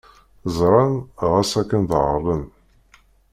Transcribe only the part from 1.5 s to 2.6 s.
akken ddreɣlen.